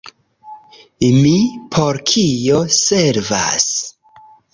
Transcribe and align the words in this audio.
Mi 1.17 1.33
por 1.75 1.99
kio 2.11 2.61
servas? 2.77 3.69